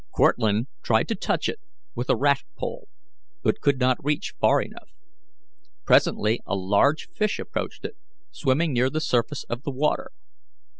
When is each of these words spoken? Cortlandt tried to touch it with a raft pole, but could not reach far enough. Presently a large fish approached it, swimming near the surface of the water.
Cortlandt 0.09 0.67
tried 0.81 1.07
to 1.09 1.13
touch 1.13 1.47
it 1.47 1.59
with 1.93 2.09
a 2.09 2.15
raft 2.15 2.47
pole, 2.57 2.87
but 3.43 3.61
could 3.61 3.77
not 3.79 4.03
reach 4.03 4.33
far 4.41 4.59
enough. 4.59 4.89
Presently 5.85 6.41
a 6.47 6.55
large 6.55 7.09
fish 7.13 7.37
approached 7.37 7.85
it, 7.85 7.95
swimming 8.31 8.73
near 8.73 8.89
the 8.89 8.99
surface 8.99 9.43
of 9.43 9.61
the 9.61 9.69
water. 9.69 10.09